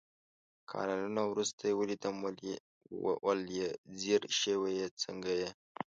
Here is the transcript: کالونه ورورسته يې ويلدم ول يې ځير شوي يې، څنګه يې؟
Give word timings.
کالونه 0.71 1.21
ورورسته 1.25 1.63
يې 1.69 1.73
ويلدم 1.77 2.15
ول 3.27 3.39
يې 3.57 3.69
ځير 3.99 4.21
شوي 4.41 4.71
يې، 4.79 4.87
څنګه 5.03 5.31
يې؟ 5.41 5.49